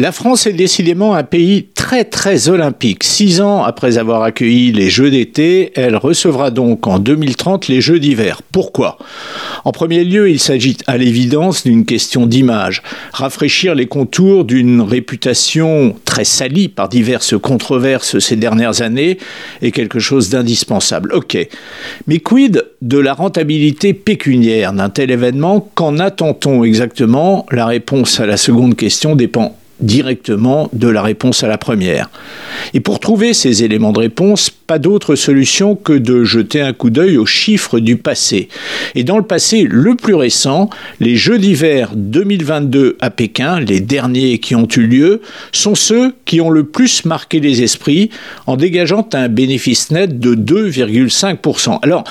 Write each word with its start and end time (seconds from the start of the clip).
La 0.00 0.12
France 0.12 0.46
est 0.46 0.54
décidément 0.54 1.14
un 1.14 1.24
pays 1.24 1.66
très 1.74 2.06
très 2.06 2.48
olympique. 2.48 3.04
Six 3.04 3.42
ans 3.42 3.62
après 3.62 3.98
avoir 3.98 4.22
accueilli 4.22 4.72
les 4.72 4.88
Jeux 4.88 5.10
d'été, 5.10 5.72
elle 5.74 5.94
recevra 5.94 6.50
donc 6.50 6.86
en 6.86 6.98
2030 6.98 7.68
les 7.68 7.82
Jeux 7.82 8.00
d'hiver. 8.00 8.40
Pourquoi? 8.50 8.96
En 9.66 9.72
premier 9.72 10.02
lieu, 10.04 10.30
il 10.30 10.40
s'agit 10.40 10.78
à 10.86 10.96
l'évidence 10.96 11.64
d'une 11.64 11.84
question 11.84 12.24
d'image. 12.24 12.80
Rafraîchir 13.12 13.74
les 13.74 13.88
contours 13.88 14.46
d'une 14.46 14.80
réputation 14.80 15.94
très 16.06 16.24
salie 16.24 16.68
par 16.68 16.88
diverses 16.88 17.38
controverses 17.38 18.20
ces 18.20 18.36
dernières 18.36 18.80
années 18.80 19.18
est 19.60 19.70
quelque 19.70 19.98
chose 19.98 20.30
d'indispensable. 20.30 21.12
Ok. 21.12 21.36
Mais 22.06 22.20
quid 22.20 22.64
de 22.80 22.98
la 22.98 23.12
rentabilité 23.12 23.92
pécuniaire 23.92 24.72
d'un 24.72 24.88
tel 24.88 25.10
événement? 25.10 25.68
Qu'en 25.74 25.98
attend-on 25.98 26.64
exactement? 26.64 27.44
La 27.50 27.66
réponse 27.66 28.18
à 28.18 28.24
la 28.24 28.38
seconde 28.38 28.76
question 28.76 29.14
dépend 29.14 29.59
directement 29.80 30.68
de 30.72 30.88
la 30.88 31.02
réponse 31.02 31.42
à 31.42 31.48
la 31.48 31.58
première. 31.58 32.10
Et 32.74 32.80
pour 32.80 33.00
trouver 33.00 33.34
ces 33.34 33.64
éléments 33.64 33.92
de 33.92 34.00
réponse, 34.00 34.50
pas 34.50 34.78
d'autre 34.78 35.16
solution 35.16 35.74
que 35.74 35.92
de 35.92 36.24
jeter 36.24 36.60
un 36.60 36.72
coup 36.72 36.90
d'œil 36.90 37.16
aux 37.16 37.26
chiffres 37.26 37.80
du 37.80 37.96
passé. 37.96 38.48
Et 38.94 39.04
dans 39.04 39.16
le 39.16 39.24
passé 39.24 39.66
le 39.68 39.96
plus 39.96 40.14
récent, 40.14 40.70
les 41.00 41.16
Jeux 41.16 41.38
d'hiver 41.38 41.90
2022 41.96 42.96
à 43.00 43.10
Pékin, 43.10 43.60
les 43.60 43.80
derniers 43.80 44.38
qui 44.38 44.54
ont 44.54 44.68
eu 44.76 44.86
lieu, 44.86 45.22
sont 45.52 45.74
ceux 45.74 46.14
qui 46.24 46.40
ont 46.40 46.50
le 46.50 46.64
plus 46.64 47.04
marqué 47.04 47.40
les 47.40 47.62
esprits 47.62 48.10
en 48.46 48.56
dégageant 48.56 49.08
un 49.12 49.28
bénéfice 49.28 49.90
net 49.90 50.20
de 50.20 50.34
2,5%. 50.34 51.78
Alors, 51.82 52.04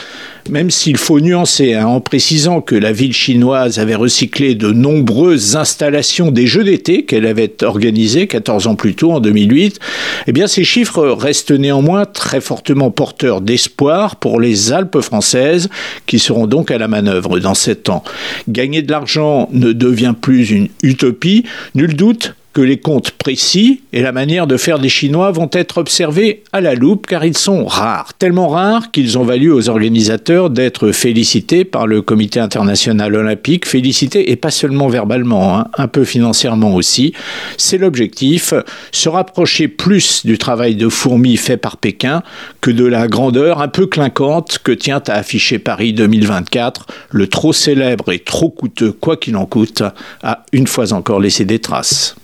même 0.49 0.71
s'il 0.71 0.97
faut 0.97 1.19
nuancer 1.19 1.75
hein, 1.75 1.85
en 1.85 2.01
précisant 2.01 2.61
que 2.61 2.75
la 2.75 2.91
ville 2.91 3.13
chinoise 3.13 3.79
avait 3.79 3.95
recyclé 3.95 4.55
de 4.55 4.71
nombreuses 4.71 5.55
installations 5.55 6.31
des 6.31 6.47
Jeux 6.47 6.63
d'été 6.63 7.05
qu'elle 7.05 7.25
avait 7.25 7.63
organisées 7.63 8.27
14 8.27 8.67
ans 8.67 8.75
plus 8.75 8.95
tôt, 8.95 9.11
en 9.11 9.19
2008, 9.19 9.79
eh 10.27 10.31
bien 10.31 10.47
ces 10.49 10.65
chiffres 10.65 11.07
restent 11.07 11.51
néanmoins 11.51 12.05
très 12.05 12.41
fortement 12.41 12.91
porteurs 12.91 13.39
d'espoir 13.39 14.17
pour 14.17 14.41
les 14.41 14.73
Alpes 14.73 14.99
françaises 14.99 15.69
qui 16.05 16.19
seront 16.19 16.47
donc 16.47 16.71
à 16.71 16.77
la 16.77 16.87
manœuvre 16.89 17.39
dans 17.39 17.53
sept 17.53 17.89
ans. 17.89 18.03
Gagner 18.49 18.81
de 18.81 18.91
l'argent 18.91 19.47
ne 19.53 19.71
devient 19.71 20.15
plus 20.19 20.51
une 20.51 20.67
utopie, 20.83 21.45
nul 21.75 21.95
doute 21.95 22.35
que 22.53 22.61
les 22.61 22.77
comptes 22.77 23.11
précis 23.11 23.81
et 23.93 24.01
la 24.01 24.11
manière 24.11 24.47
de 24.47 24.57
faire 24.57 24.79
des 24.79 24.89
Chinois 24.89 25.31
vont 25.31 25.49
être 25.53 25.77
observés 25.77 26.43
à 26.51 26.61
la 26.61 26.73
loupe 26.73 27.05
car 27.05 27.23
ils 27.23 27.37
sont 27.37 27.65
rares, 27.65 28.13
tellement 28.15 28.47
rares 28.47 28.91
qu'ils 28.91 29.17
ont 29.17 29.23
valu 29.23 29.51
aux 29.51 29.69
organisateurs 29.69 30.49
d'être 30.49 30.91
félicités 30.91 31.63
par 31.63 31.85
le 31.85 32.01
Comité 32.01 32.39
international 32.39 33.15
olympique, 33.15 33.67
félicités 33.67 34.31
et 34.31 34.35
pas 34.35 34.51
seulement 34.51 34.87
verbalement, 34.87 35.59
hein, 35.59 35.67
un 35.77 35.87
peu 35.87 36.03
financièrement 36.03 36.73
aussi. 36.73 37.13
C'est 37.57 37.77
l'objectif, 37.77 38.53
se 38.91 39.09
rapprocher 39.09 39.67
plus 39.67 40.25
du 40.25 40.37
travail 40.37 40.75
de 40.75 40.89
fourmi 40.89 41.37
fait 41.37 41.57
par 41.57 41.77
Pékin 41.77 42.23
que 42.61 42.71
de 42.71 42.85
la 42.85 43.07
grandeur 43.07 43.61
un 43.61 43.67
peu 43.67 43.85
clinquante 43.85 44.59
que 44.63 44.71
tient 44.71 45.01
à 45.07 45.13
afficher 45.13 45.59
Paris 45.59 45.93
2024, 45.93 46.87
le 47.11 47.27
trop 47.27 47.53
célèbre 47.53 48.11
et 48.11 48.19
trop 48.19 48.49
coûteux 48.49 48.91
quoi 48.91 49.17
qu'il 49.17 49.37
en 49.37 49.45
coûte, 49.45 49.83
a 50.23 50.45
une 50.51 50.67
fois 50.67 50.93
encore 50.93 51.19
laissé 51.19 51.45
des 51.45 51.59
traces. 51.59 52.15